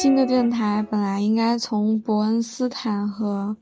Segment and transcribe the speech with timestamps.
[0.00, 3.56] 新的电台本来应该从伯恩斯坦和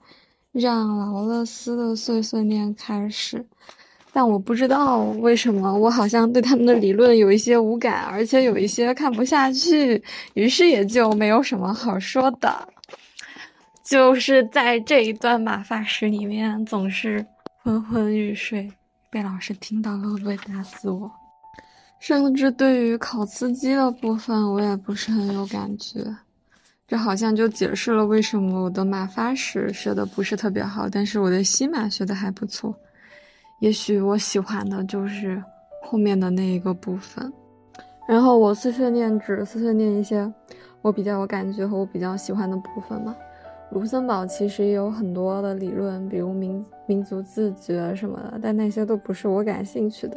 [0.53, 3.43] 让劳勒斯的碎碎念开始，
[4.13, 10.05] 但我不知道为什么，我好像对他们的理论有一些无感，而且有一些看不下去，
[10.35, 12.69] 于是也就没有什么好说的。
[13.83, 17.25] 就是在这一段马发时里面，总是
[17.63, 18.71] 昏昏欲睡，
[19.11, 21.11] 被老师听到了会不会打死我？
[21.99, 26.05] 甚至对于考司机的部分，我也不是很有感觉。
[26.89, 32.75] 这好像就解释了为什么我的马发时学的不是特别好，但是我的西马学的还不错。
[33.61, 35.43] 也许我喜欢的就是
[35.83, 37.33] 后面的那一个部分。
[38.07, 40.33] 然后我碎碎念只碎碎念一些
[40.81, 43.17] 我比较有感觉和我比较喜欢的部分嘛。
[43.73, 50.17] 卢森堡其实也有很多的理论，比如民民族自觉什么的，但那些都不是我感兴趣的。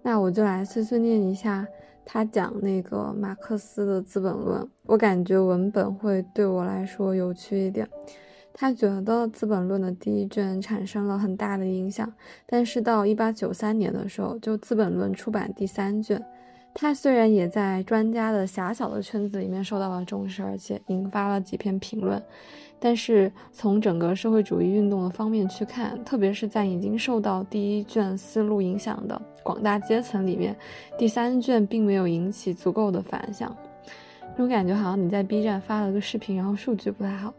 [0.00, 1.66] 那我就来碎碎念一下
[2.10, 7.86] 他讲那个马克思的《资本论》，我感觉文本会对我来说有趣一点。
[8.54, 12.10] 他觉得《资本论》的第一卷产生了很大的影响，
[12.46, 16.24] 但是到一八九三年的时候，就《资本论》出版第三卷。
[16.80, 22.22] 他虽然也在专家的狭小的圈子里面受到了重视，而且引发了几篇评论，
[22.78, 30.56] 但是从整个社会主义运动的方面去看，特别是在已经受到第一卷思路影响的广大阶层里面，
[30.96, 33.52] 第三卷并没有引起足够的反响。
[34.30, 37.34] 这种感觉好像你在 B 站发了个视频，然后数据不太好。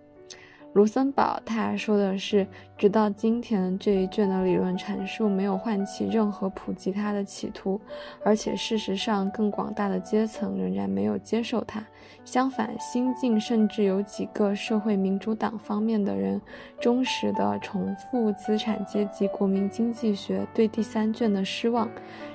[0.73, 2.45] 卢森堡他说的是，
[2.77, 7.81] 直到今天这一卷的理论阐述没有唤起任何普及它的企图，
[8.23, 11.83] 而且事实上更广大的阶层仍然没有接受它。
[12.23, 16.39] 相反，新晋甚至有几个社会民主党方面的人
[16.79, 21.89] 忠实地重复资产阶级国民经济学对第三卷的失望，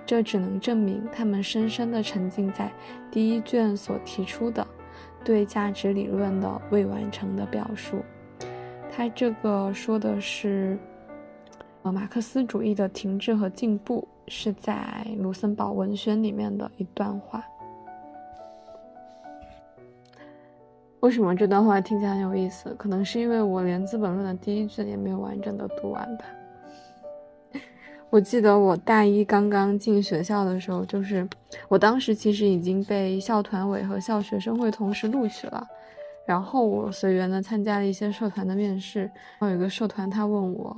[0.05, 2.69] 这只能证明他们深深地沉浸在
[3.13, 4.67] 第一卷所提出的
[5.25, 8.03] 对价值理论的未完成的表述。
[8.97, 10.79] 他这个说的是，
[11.83, 17.45] 呃，马克思主义的停滞和进步，是在卢森堡文宣里面的一段话。
[21.01, 22.73] 为什么这段话听起来很有意思？
[22.79, 26.25] 可能是因为我连《资本论》的第一卷也没有完整的读完吧。
[28.11, 31.29] 我记得我大一刚刚进学校的时候，就是
[31.69, 35.67] 我当时其实已经被校团委和校学生会同时录取了。
[36.27, 39.01] 然后我随缘的参加了一些社团的面试，
[39.39, 40.77] 然后有个社团他问我，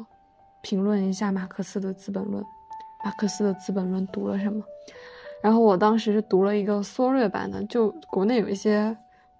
[0.62, 2.42] 评论一下马克思的《资本论》，
[3.04, 4.62] 马克思的《资本论》读了什么？
[5.42, 8.96] 然后我当时是读了一个缩略版的，就国内有一些，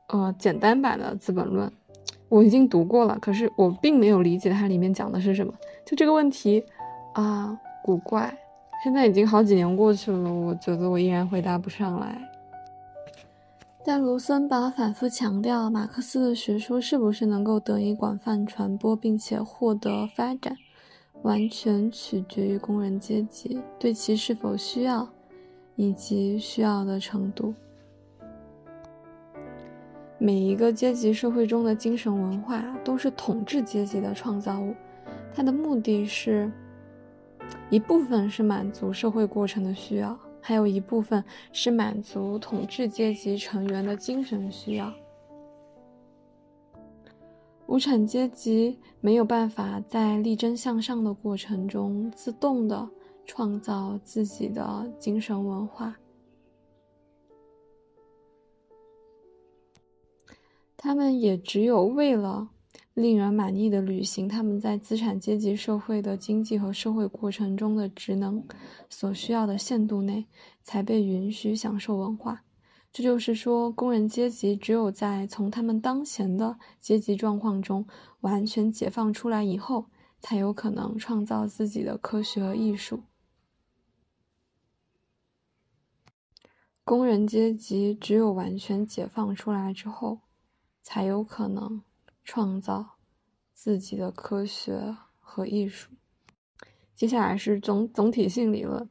[0.09, 1.69] 呃，简单版的《资本论》，
[2.28, 5.53] 我已经读过了，可是我并没有理解它里面讲的是什么。
[5.84, 6.62] 就这个问题，
[7.15, 8.33] 啊，古怪，
[8.84, 12.17] 现在已经好几年过去了，我觉得我依然回答不上来。
[13.89, 20.57] 但卢森堡反复强调，马克思的学说是不是能够得以广泛传播并且获得发展，
[21.23, 25.09] 完全取决于工人阶级对其是否需要，
[25.77, 27.55] 以及需要的程度。
[30.19, 34.75] 每一个阶级社会中的精神文化都是统治阶级的创造物，
[35.33, 36.51] 它的目的是
[37.71, 40.19] 一部分是满足社会过程的需要。
[40.47, 44.95] 还有一部分是满足统治阶级成员的精神需要。
[47.67, 52.89] 无产阶级没有办法在力争向上的过程中自动的
[53.25, 55.97] 创造自己的精神文化，
[60.77, 62.51] 他们也只有为了。
[62.97, 68.43] 令人满意的履行，他们在资产阶级社会的经济和社会过程中的职能
[68.89, 70.25] 所需要的限度内，
[70.62, 72.43] 才被允许享受文化。
[72.91, 77.87] 这就是说，工人阶级只有在从他们当前的阶级状况中
[78.21, 83.03] 完全解放出来以后，才有可能创造自己的科学和艺术。
[86.82, 90.20] 工人阶级只有完全解放出来之后，
[90.81, 91.82] 才有可能。
[92.29, 92.95] 创造
[93.56, 95.91] 自己的科学和艺术。
[96.94, 98.88] 接下来是总总体性理论。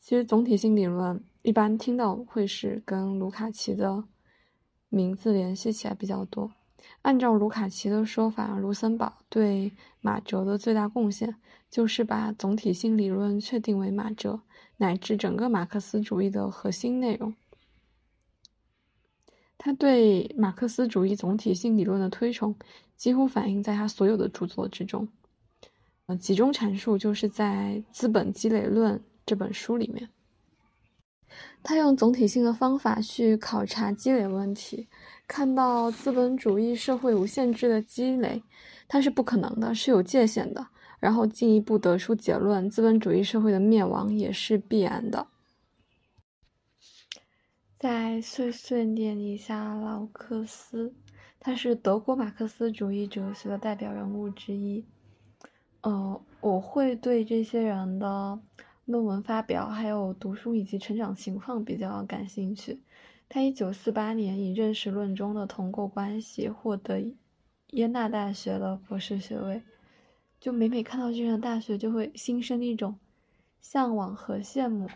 [0.00, 4.04] 其实总体性理论一般听到会是跟卢卡奇的
[4.88, 6.50] 名字联系起来比较多。
[7.02, 11.36] 按照卢卡奇的说法，卢森堡对马哲的最大贡献
[11.68, 14.40] 就是把总体性理论确定为马哲
[14.78, 17.34] 乃至整个马克思主义的核心内容。
[19.58, 22.56] 他对马克思主义总体性理论的推崇，
[22.98, 25.08] 几乎反映在他所有的著作之中。
[26.04, 30.10] 呃，集中阐述就是在《资本积累论》这本书里面，
[31.62, 34.88] 他用总体性的方法去考察积累问题，
[35.26, 38.42] 看到资本主义社会无限制的积累，
[38.88, 40.66] 它是不可能的，是有界限的。
[40.98, 45.28] 然后进一步得出结论，资本主义社会的灭亡也是必然的。
[47.78, 50.92] 在碎碎念一下劳克斯，
[51.48, 54.84] 他是德国马克思主义哲学的代表人物之一。
[55.80, 58.38] 呃，我会对这些人的
[58.84, 62.82] 论文发表、还有读书以及成长情况比较感兴趣。
[63.30, 67.00] 他一九四八年以认识论中的同构关系获得
[67.70, 69.62] 耶纳大学的博士学位。
[70.38, 72.94] 就每每看到这样的大学，就会心生一种
[73.62, 74.86] 向往和羡慕。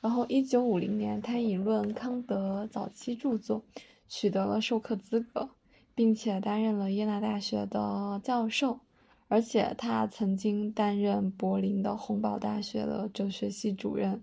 [0.00, 3.64] 然后，一九五零年，他以论康德早期著作
[4.06, 5.50] 取得了授课资格，
[5.96, 8.78] 并且担任了耶拿大学的教授。
[9.26, 14.22] 而且，他曾经担任柏林的洪堡大学的哲学系主任，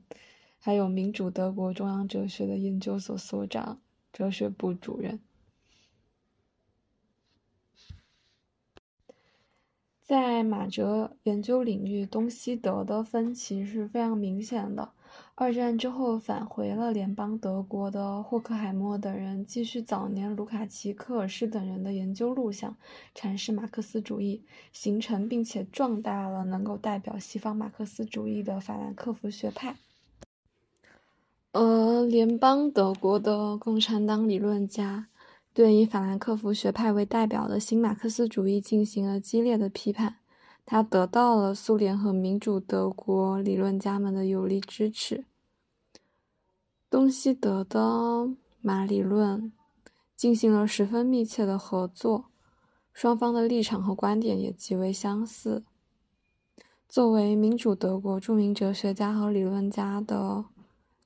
[0.57, 3.81] 还有民主德国中央哲学的研究所所长、
[4.13, 5.19] 哲学部主任。
[10.01, 14.93] 在马哲研究领域，东西德的分歧是非常明显的。
[15.35, 22.75] 二战之后返回了联邦德国的霍克海默等人，继续早年卢卡奇、科尔施等人的研究路线，
[23.15, 29.75] 阐释马克思主义，形成并且壮大了能够代表西方马克思主义的法兰克福学派。
[31.51, 35.07] 而联邦德国的共产党理论家。
[35.55, 40.15] 对以法兰克福学派为代表的新马克思主义进行了激烈的批判，
[40.65, 45.25] 他得到了苏联和民主德国理论家们的有力支持。
[46.89, 48.29] 东西德的
[48.61, 49.51] 马理论
[50.15, 52.25] 进行了十分密切的合作，
[52.93, 55.63] 双方的立场和观点也极为相似。
[56.87, 60.45] 作为民主德国著名哲学家和理论家的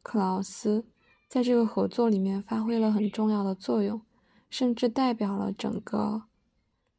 [0.02, 0.86] 克劳斯，
[1.28, 4.02] 在这个合作里面发挥了很重要的作用。
[4.50, 6.24] 甚至代表了整个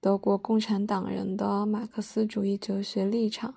[0.01, 3.57] 德国共产党人的马克思主义哲学立场。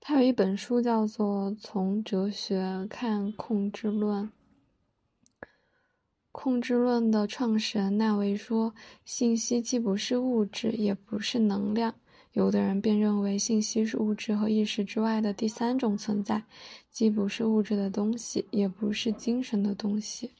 [0.00, 4.26] 他有一本书叫做《从哲学看控制论》。
[6.30, 8.72] 控制论的创始人纳维说
[9.04, 11.94] ：“信息既不是物质，也不是能量。”
[12.32, 16.44] 有的人便认为信息是物质和意识之外的第三种存在，
[16.92, 20.30] 既不是物质的东西，也不是精神的东西。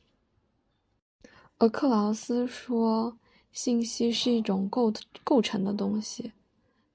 [1.56, 3.18] 而克劳斯说，
[3.52, 4.92] 信息是一种构
[5.24, 6.32] 构成的东西，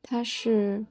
[0.02, 0.86] 它是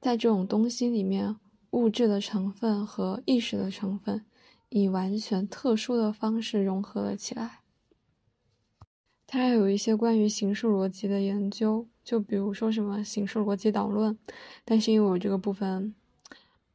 [0.00, 1.36] 在这种东西里面，
[1.70, 4.24] 物质的成分和意识的成分
[4.68, 7.60] 以完全特殊的方式融合了起来。
[9.26, 14.18] 他还有一些关于形式逻辑的研究，就比如说什么形式逻辑导论，
[14.64, 15.94] 但是因为我这个部分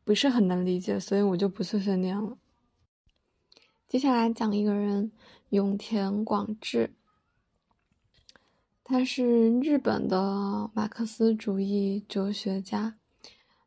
[0.04, 2.38] 不是很能理解，所以我就不碎碎念了。
[3.88, 5.12] 接下来讲一个人。
[5.50, 6.92] 永田广志，
[8.88, 12.94] 他是日本的马克思主义哲学家，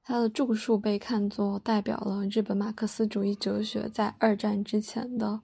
[0.04, 5.40] 他的著述被看作代表了日本马克思主义哲学在二战之前的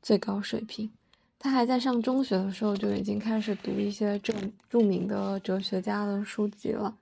[0.00, 0.90] 最高水平。
[1.38, 4.32] 他还在上中学的时候就已经开始读一些著
[4.70, 6.96] 著名的哲学家的书籍了，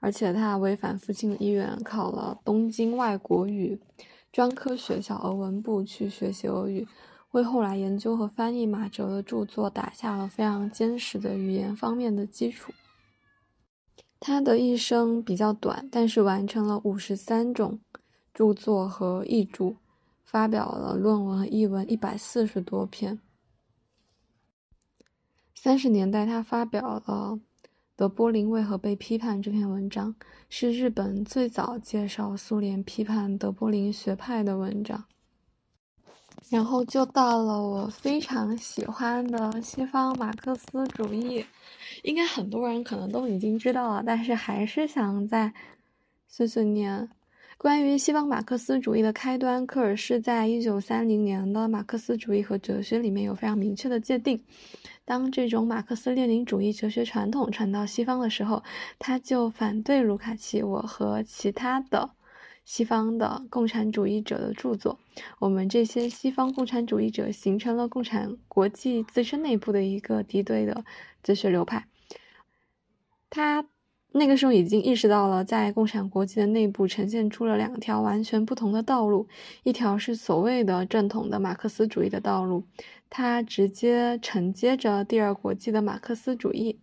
[0.00, 3.78] 而且他违反父亲的意愿，考了东京外国语
[4.32, 6.88] 专科学校俄文部去学习俄语。
[7.34, 12.72] 为后来研究和翻译马哲的著作打下了非常坚实的语言方面的基础。
[14.20, 17.80] 他的一生比较短，但是完成了五十三种
[18.32, 19.74] 著作和译著，
[20.24, 23.18] 发表了论文和译文一百四十多篇。
[25.56, 27.36] 三十年代，他发表了
[27.96, 30.14] 《德波林为何被批判》这篇文章，
[30.48, 35.04] 是日本最早介绍苏联批判德波林学派的文章。
[36.50, 41.44] 然后就到了我非常喜欢的西方马克思主义，
[42.02, 45.52] 应该很多人可能都已经知道了，但是还是想再
[46.28, 47.08] 碎碎念。
[47.56, 54.38] 关于西方马克思主义的开端，科尔是在一九三零年的《马克思主义和哲学》里面有非常明确的界定。
[55.06, 58.62] 当这种马克思列宁主义哲学传统传到西方的时候，
[58.98, 62.10] 他就反对卢卡奇我和其他的。
[62.64, 64.98] 西方的共产主义者的著作，
[65.38, 70.84] 我们这些西方共产主义者形成了共产国际自身内部的一个敌对的
[71.22, 71.86] 哲学流派。
[73.28, 73.66] 他
[74.12, 79.26] 那个时候已经意识到了，在共产国际的内部呈现出了两条完全不同的道路，
[79.64, 82.64] 一条是所谓的正统的马克思主义的道路，
[83.10, 86.78] 它直接承接着第二国际的马克思主义。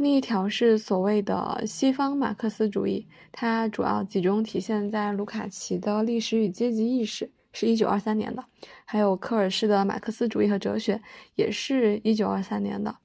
[0.00, 8.42] 另一条是所谓的西方马克思主义，它主要集中体现在卢卡奇的历史与阶级意识，是一九二三年的，
[8.86, 10.96] 还有科尔施的《马克思主义和哲学》
[11.34, 12.96] 也是一九二三年的。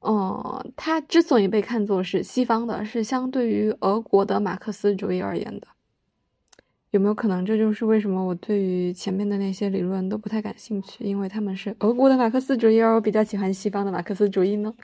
[0.00, 5.68] 嗯，他之所以被看作是西方的，是相对于俄国的马克思主义而言的。
[6.90, 11.04] 有没有可能这就是为什么我对于前面的那些理论都不太感兴趣？
[11.04, 14.74] 因为他们是俄国的马克思主义，而我比较喜欢西方的马克思主义呢？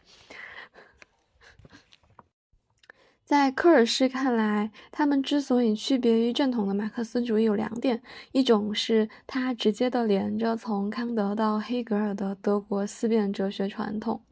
[3.31, 14.23] 在科尔施看来，他们之所以区别于正统的马克思主义有两点：一种是它直接的连着从康德到黑格尔的德国思辨哲学传统。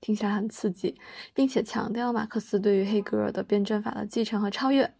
[0.00, 0.96] 听起来很刺激，
[1.34, 4.92] 并且强调马克思对于黑格尔的辩证法的继承和超越。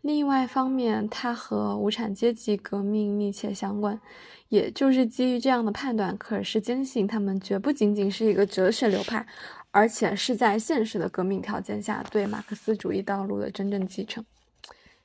[0.00, 4.00] 另外一方面，它和无产阶级革命密切相关。
[4.48, 9.26] 也就是基于这样的判断，科尔是坚信他们绝不仅仅是一个哲学流派，
[9.72, 14.24] 而且是在现实的革命条件下对马克思主义道路的真正继承。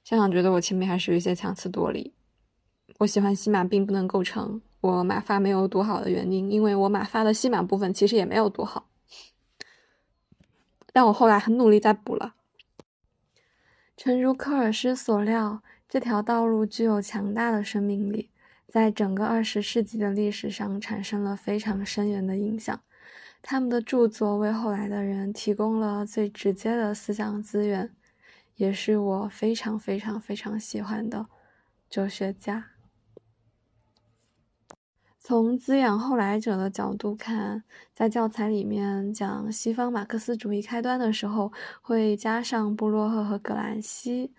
[0.03, 2.13] 想想觉得我前面还是有一些强词夺理。
[2.99, 8.87] 我喜欢西马，并不能构成我马发没有读好的原因，因为我马发的西马部分其实也没有读好。
[10.93, 12.35] 但我后来很努力在补了。
[13.95, 18.31] 诚如科尔施所料，这条道路具有强大的生命力，
[18.67, 22.81] 在整个二十世纪的历史上产生了非常深远的影响。
[23.49, 27.95] 他们的著作为后来的人提供了最直接的思想资源，
[28.57, 31.27] 也是我非常非常非常喜欢的
[31.89, 32.71] 哲学家。
[35.17, 37.63] 从滋养后来者的角度看，
[37.93, 44.33] 在教材里面讲西方马克思主义开端的时候，会加上布洛赫和葛兰西。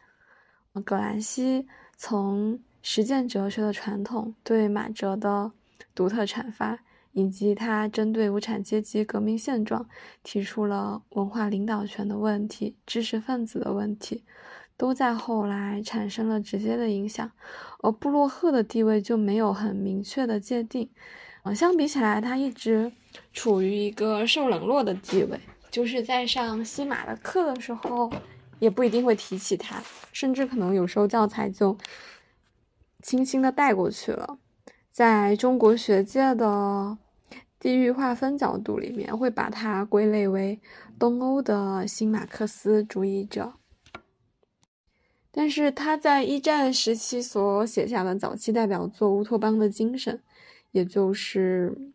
[0.84, 5.50] 葛兰西从实践哲学的传统对马哲的
[5.94, 6.80] 独特阐发，
[7.18, 9.88] 以及他针对无产阶级革命现状
[10.22, 14.22] 提出了文化领导权的问题、知识分子的问题。
[14.76, 17.28] 都在后来产生了直接的影响，
[17.80, 20.88] 而布洛赫的地位就没有很明确的界定。
[21.42, 22.92] 呃，相比起来，他一直
[23.32, 25.40] 处于一个受冷落的地位，
[25.72, 28.08] 就是在上西马的课的时候，
[28.60, 29.82] 也不一定会提起他，
[30.12, 31.76] 甚至可能有时候教材就
[33.02, 34.38] 轻轻的带过去了。
[34.92, 36.96] 在中国学界的
[37.60, 40.60] 地域划分角度里面，会把它归类为
[40.98, 43.54] 东欧的新马克思主义者。
[45.30, 50.16] 但是他在一战时期所写下的早期代表作《乌托邦的精神》，
[50.72, 51.92] 也就是，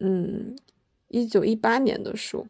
[0.00, 0.56] 嗯，
[1.08, 2.48] 一九一八年的书，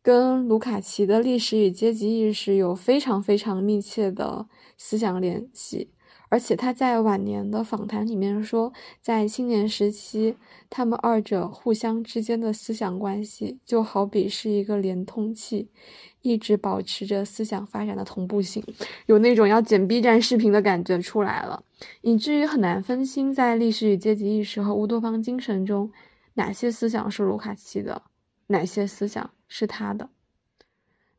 [0.00, 4.46] 跟卢卡奇的历史与阶级意识有非常非常密切的
[4.78, 5.90] 思想联系。
[6.28, 10.36] 而且他在晚年的访谈里面说，在青年时期，
[10.68, 15.68] 他们二者互相之间的思想关系就好比是一个连通器，
[16.22, 18.64] 一直保持着思想发展的同步性，
[19.06, 21.62] 有那种要剪 B 站视频的感觉出来了，
[22.00, 25.90] 以至于很难分清在历史与阶级意识和乌托邦精神中，
[26.34, 28.02] 哪些思想是卢卡奇的，
[28.48, 30.08] 哪些思想是他的。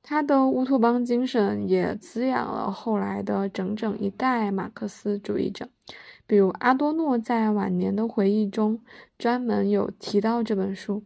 [0.08, 5.68] 他的乌托邦精神也滋养了后来的整整一代马克思主义者，
[6.28, 8.80] 比如阿多诺在晚年的回忆中
[9.18, 11.02] 专门有提到这本书，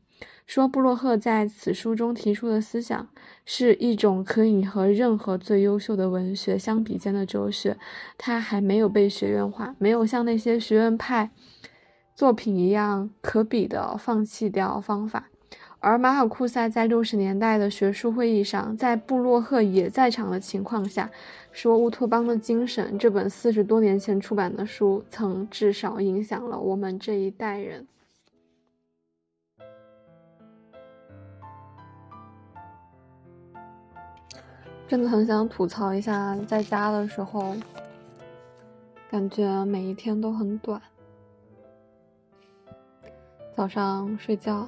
[0.46, 3.08] 说布洛赫在此书中提出的思想
[3.46, 7.77] 是一种可以和任何最优秀的文学相比肩的哲学，
[8.18, 11.32] 他还没有被学院化，没有像那些学院派
[12.13, 15.29] 作品一样可比的放弃掉方法。
[15.81, 21.09] 而马尔库塞在六十年代的学术会议上，在布洛赫也在场的情况下，
[21.53, 27.88] 说《乌托邦的精神》这本四十多年前出版的书，曾至少影响了我们这一代人。
[34.86, 37.55] 真的很想吐槽一下，在家的时候，
[39.09, 40.81] 感觉每一天都很短。
[43.55, 44.67] 早上睡觉。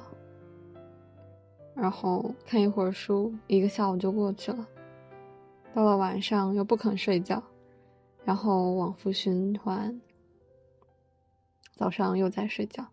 [1.74, 4.68] 然后看一会儿书，一个下午就过去了。
[5.74, 7.42] 到了晚上又不肯睡觉，
[8.24, 10.00] 然后往复循环。
[11.74, 12.86] 早上又在睡觉。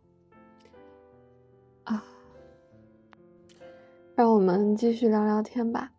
[1.84, 2.04] 啊，
[4.16, 5.92] 让我们继续聊聊天吧。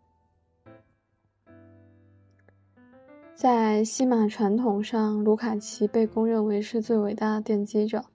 [3.35, 8.05] 在西马传统上，卢卡奇被公认为是最伟大的奠基者。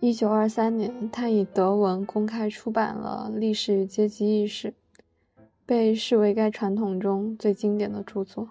[0.00, 4.68] 一九二三年，他以德文公开出版了《历史与阶级意识》，
[5.66, 8.50] 被视为该传统中最经典的著作。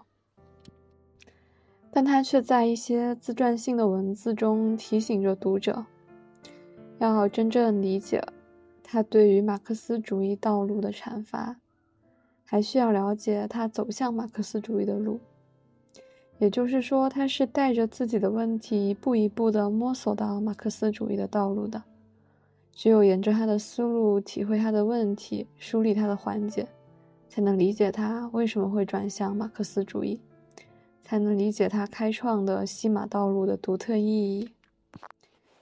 [1.89, 5.85] 但他却在一些自传性的文字中提醒着读者，
[6.99, 8.21] 要真正理解
[8.83, 11.55] 他对于马克思主义道路的阐发，
[12.43, 15.21] 还需要了解他走向马克思主义的路。
[16.39, 21.83] 也就是说，他是带着自己的问题，一步一步地摸索到马克思主义的道路的。
[22.71, 26.67] 只有沿着他的思路，体会他的问题，梳理他的环节，
[27.27, 30.19] 才能理解他为什么会转向马克思主义，
[31.01, 34.51] 才能理解他开创的西马道路的独特意义。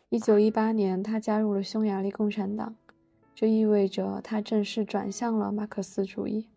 [0.09, 2.75] 一九一八年，他加入了匈牙利共产党，
[3.33, 6.47] 这意味着他正式转向了马克思主义。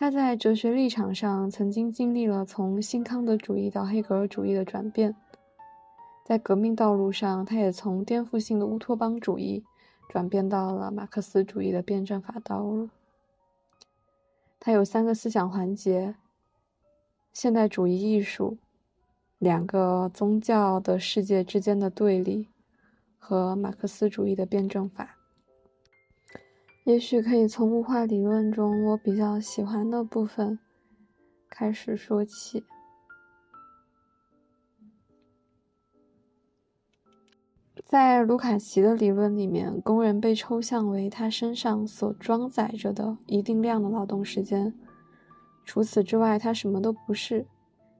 [0.00, 5.16] 他在哲学立场上曾经经历了从新康德主义到黑格尔主义的转变，
[6.24, 9.64] 在革命道路上，他也从颠覆性的乌托邦主义
[10.08, 12.88] 转变到了马克思主义的辩证法道路。
[14.60, 16.14] 他有三个思想环节：
[17.32, 18.56] 现代主义艺术、
[19.38, 22.46] 两个宗教的世界之间的对立
[23.18, 25.17] 和马克思主义的辩证法。
[26.88, 30.58] 也许可以从物化理论中我比较喜欢的部分
[31.50, 32.64] 开始说起。
[37.84, 44.72] 在卢卡奇的理论里面，工人被抽象为他身上所装载着的一定量的劳动时间，
[45.66, 47.46] 除此之外，他什么都不是。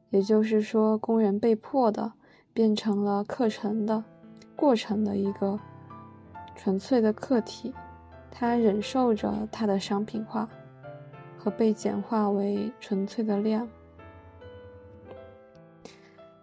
[0.09, 2.15] 也就是说，工人被迫的
[2.55, 4.03] 变成了课程的
[4.57, 5.61] 过程的一个
[6.57, 7.75] 纯粹的客体。
[8.31, 10.49] 他忍受着他的商品化
[11.37, 13.69] 和被简化为纯粹的量，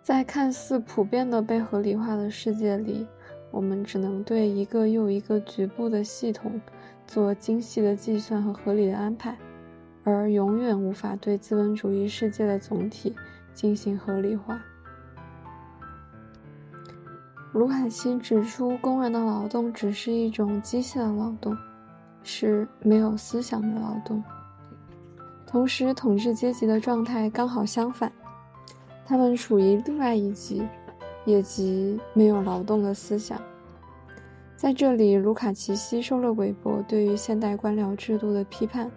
[0.01, 3.07] 在看似普遍的被合理化的世界里，
[3.51, 6.59] 我们只能对一个又一个局部的系统
[7.07, 9.37] 做精细的计算和合理的安排，
[10.03, 13.15] 而永远无法对资本主义世界的总体
[13.53, 14.61] 进行合理化。
[17.53, 21.57] 卢卡奇指出，工人的劳动只是一种机械的劳动。
[22.25, 24.21] 是没有思想的劳动，
[25.45, 28.11] 同时统治阶级的状态刚好相反，
[29.05, 30.63] 他们处于另外一级，
[31.23, 33.39] 也即没有劳动的思想。
[34.57, 38.91] 在这里，卢卡奇吸收了韦伯对于现代官僚制度的批判。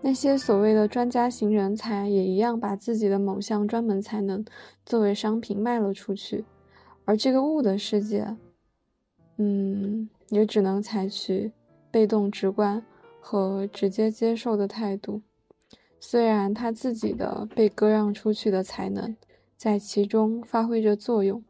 [0.00, 4.42] 那些所谓的专家型人才也一样把自己的某项专门才能
[4.86, 6.46] 作为商品卖了出去，
[7.04, 8.34] 而这个物的世界，
[9.36, 11.52] 嗯，也只能采取。
[11.94, 12.84] 被动直观
[13.20, 15.22] 和直接接受的态度，
[16.00, 19.16] 虽然他自己的被割让出去的才能
[19.56, 21.40] 在其中发挥着作用，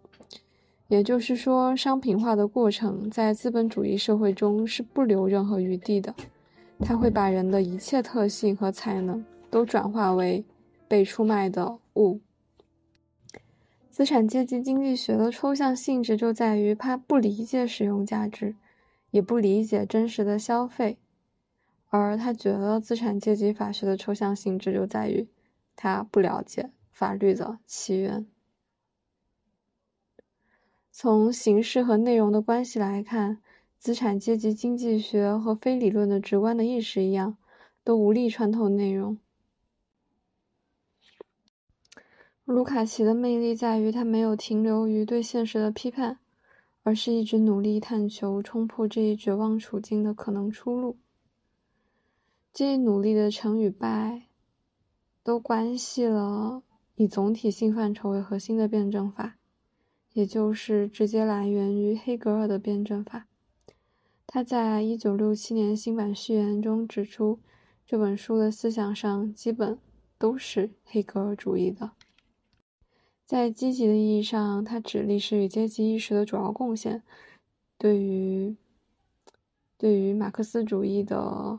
[0.89, 6.15] 也就是说，商品化的过程在资本主义社会中是不留任何余地的，
[6.81, 10.45] 它会把人的一切特性和才能都转化为
[10.87, 12.21] 被出卖的物。
[13.91, 18.55] 资产阶级经济学的抽象性质就在于它不理解使用价值。
[19.15, 20.99] 也不理解真实的消费，
[21.89, 25.29] 而他觉得资产阶级法学的抽象性质就在于，
[25.77, 28.27] 他不了解法律的起源。
[30.91, 33.41] 从形式和内容的关系来看，
[33.79, 37.37] 资产阶级经济学和非理论的直观的意识一样，
[37.85, 39.17] 都无力穿透内容。
[42.45, 46.19] 卢卡奇的魅力在于，他没有停留于对现实的批判。
[46.85, 50.99] 而是一直努力探求冲破这一绝望处境的可能出路。
[52.53, 54.29] 这一努力的成与败，
[55.25, 56.63] 都关系了
[56.95, 59.39] 以总体性范畴为核心的辩证法，
[60.13, 63.27] 也就是直接来源于黑格尔的辩证法。
[64.27, 67.41] 他在一九六七年新版序言中指出，
[67.87, 69.79] 这本书的思想上基本
[70.19, 71.93] 都是黑格尔主义的。
[73.35, 77.03] 在积极的意义上，它指历史与阶级意识的主要贡献，
[77.77, 78.55] 对于
[79.77, 81.59] 对于马克思主义的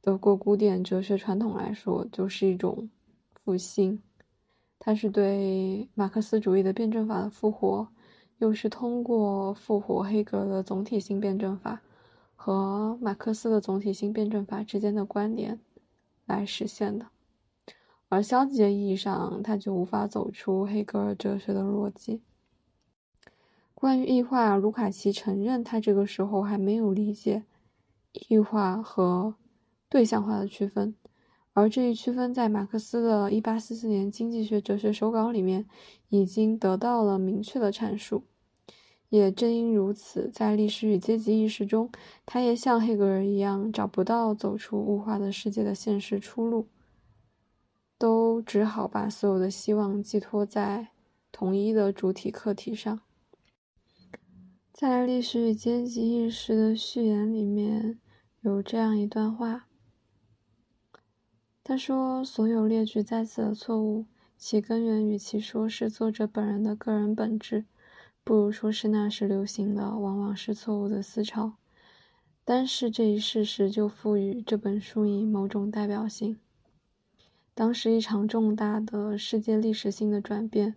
[0.00, 2.88] 德国古典哲学传统来说，就是一种
[3.44, 4.00] 复兴。
[4.78, 7.86] 它是对马克思主义的辩证法的复活，
[8.38, 11.82] 又是通过复活黑格尔的总体性辩证法
[12.34, 15.60] 和马克思的总体性辩证法之间的关联
[16.24, 17.08] 来实现的。
[18.10, 22.20] 而消极的意义上，他就无法走出黑格尔哲学的逻辑。
[23.72, 27.44] 关于异化，卢卡奇承认他这个时候还没有理解
[28.28, 29.36] 异化和
[29.88, 30.96] 对象化的区分，
[31.52, 35.66] 而这一区分在马克思的1844年经济学哲学手稿里面
[36.08, 38.24] 已经得到了明确的阐述。
[39.08, 41.90] 也正因如此，在历史与阶级意识中，
[42.26, 46.66] 他也像黑格尔一样找不到走出物化的世界的现实出路。
[48.00, 50.88] 都只好把所有的希望寄托在
[51.30, 52.98] 统一的主体客体上。
[54.72, 58.00] 在《历史与阶级意识》的序言里面
[58.40, 59.66] 有这样一段话：
[61.62, 64.06] 他说：“所有列举在此的错误，
[64.38, 67.66] 其根源与其说是作者本人的个人本质，
[68.24, 71.52] 不如说是那时流行的往往是错误的思潮。
[72.46, 76.38] 单是这一事实，就赋予这本书以某种代表性。
[77.60, 80.76] 当时，一场重大的世界历史性的转变，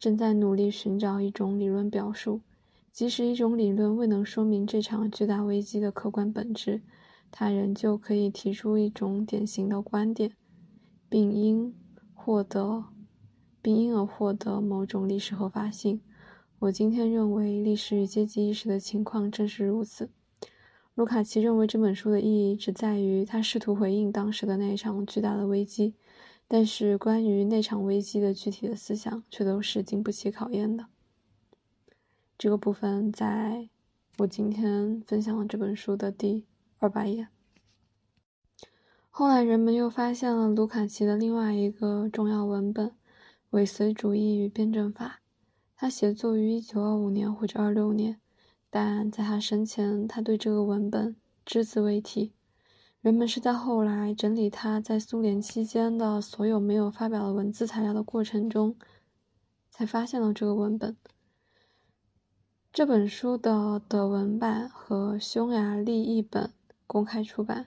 [0.00, 2.40] 正在努力寻找一种理论表述。
[2.90, 6.82] 即使一种理论未能说明这场巨大危机的客观本质。”
[7.30, 10.32] 他仍旧可以提出一种典型的观点，
[11.08, 11.72] 并因
[12.12, 12.82] 获得，
[13.62, 16.00] 并因而获得某种历史合法性。
[16.58, 20.10] 我今天认为，历史与阶级意识的情况正是如此。
[20.96, 25.94] 卢卡奇认为这本书的意义只在于他试图回应当时的那一场巨大的危机，
[26.48, 30.86] 但是关于那场危机的具体的思想却都是经不起考验的。
[32.38, 33.68] 这个部分在
[34.18, 36.46] 我今天分享的这本书的第。
[36.78, 37.28] 二百页。
[39.08, 42.88] 后来，人们又发现了卢卡奇的另外一个重要文本
[43.50, 45.06] 《尾随主义与辩证法》。
[45.76, 48.20] 他写作于1925年或者26年，
[48.68, 52.33] 但在他生前，他对这个文本只字未提。
[53.04, 58.76] 人们是在后来整理他在苏联期间的所有没有发表的文字材料的过程中，
[59.70, 60.96] 才发现了这个文本。
[62.72, 66.50] 这本书的德文版和匈牙利译本。
[66.86, 67.66] 公开出版，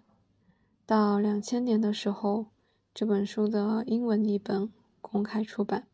[0.88, 2.48] 到两千年的时候，
[2.96, 4.72] 这本书的英文译本
[5.02, 5.86] 公开出版。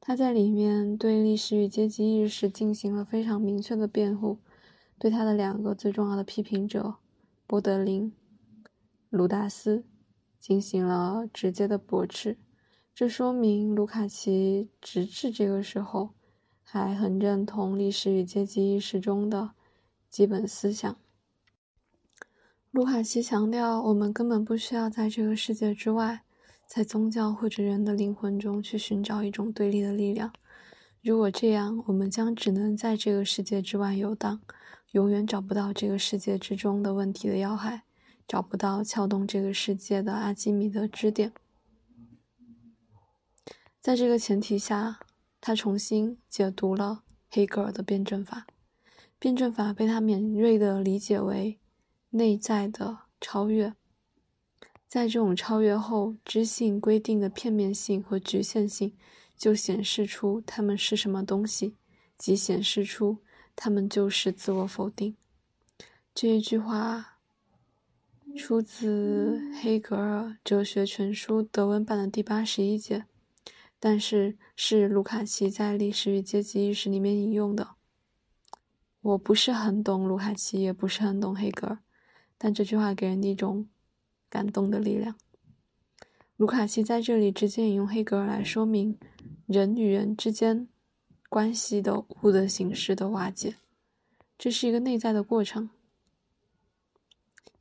[0.00, 4.38] 他在里面对历史与阶级意识进行了非常明确的辩护，
[5.00, 6.94] 对他的两个最重要的批评者
[7.48, 8.12] 波德林、
[9.12, 9.84] 卢达斯
[10.40, 12.38] 进行了直接的驳斥。
[12.94, 16.14] 这说明卢卡奇直至这个时候
[16.62, 19.50] 还很认同历史与阶级意识中的
[20.08, 20.96] 基本思想。
[22.70, 26.22] 卢卡奇强调，我们根本不需要在这个世界之外，
[26.66, 30.32] 在宗教或者人的灵魂中去寻找一种对立的力量。
[31.02, 34.40] 如果这样，我们将只能在这个世界之外游荡，
[34.92, 37.82] 永远找不到这个世界之中的问题的要害，
[38.26, 41.32] 找不到撬动这个世界的阿基米德支点。
[43.80, 45.00] 在这个前提下，
[45.40, 48.46] 他重新解读了黑格尔的辩证法。
[49.18, 51.58] 辩证法被他敏锐地理解为。
[52.14, 53.72] 内在的超越，
[54.86, 58.94] 在这种超越后，知性规定的片面性和局限性
[59.34, 61.74] 就显示出它们是什么东西，
[62.18, 63.22] 即显示出
[63.56, 65.16] 它们就是自我否定。
[66.14, 67.11] 这一句话
[68.36, 73.04] 出自黑格尔《哲学全书》德文版的第八十一节，
[73.78, 77.76] 但是是卢卡奇在《历史与阶级意识》里面引用的。
[79.00, 81.78] 我不是很懂卢卡奇，也不是很懂黑格尔。
[82.38, 83.68] 但这句话给人一种
[84.28, 85.14] 感动的力量。
[86.36, 88.98] 卢卡奇在这里直接引用黑格尔来说明
[89.46, 90.66] 人与人之间
[91.28, 93.56] 关系的物的形式的瓦解，
[94.38, 95.70] 这是一个内在的过程。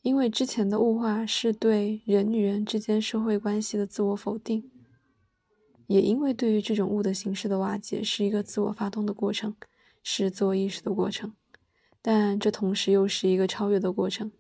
[0.02, 4.72] 因为之前的物化是对人与人之间社会关系的自我否定，
[5.86, 9.56] 也因为对于这种物的形式的瓦解是一个自我发动的过程，
[10.02, 11.34] 是自我意识的过程，
[12.02, 14.32] 但这同时又是一个超越的过程。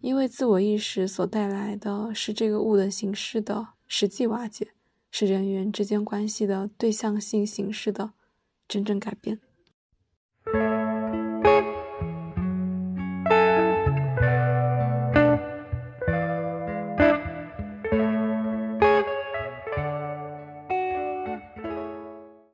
[0.00, 4.72] 因为自我意识所带来的是这个物的形式的实际瓦解，
[5.10, 8.12] 是人与人之间关系的对象性形式的
[8.66, 9.40] 真正改变。